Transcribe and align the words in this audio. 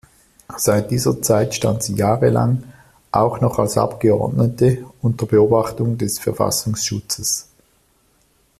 Seit 0.57 0.89
dieser 0.89 1.21
Zeit 1.21 1.53
stand 1.53 1.83
sie 1.83 1.93
jahrelang, 1.93 2.63
auch 3.11 3.39
noch 3.39 3.59
als 3.59 3.77
Abgeordnete, 3.77 4.83
unter 5.03 5.27
Beobachtung 5.27 5.99
des 5.99 6.17
Verfassungsschutzes. 6.17 7.47